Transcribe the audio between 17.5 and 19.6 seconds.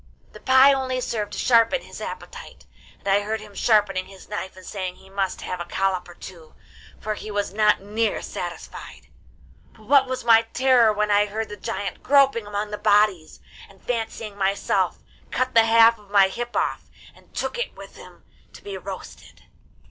it with him to be roasted.